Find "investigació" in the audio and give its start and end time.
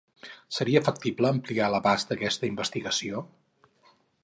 2.55-3.25